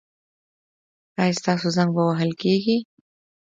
ایا 1.21 1.37
ستاسو 1.39 1.67
زنګ 1.75 1.89
به 1.95 2.01
وهل 2.07 2.31
کیږي؟ 2.41 2.77